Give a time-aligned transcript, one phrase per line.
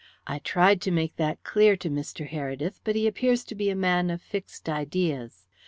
[0.25, 2.27] I tried to make that clear to Mr.
[2.27, 5.45] Heredith, but he appears to be a man of fixed ideas.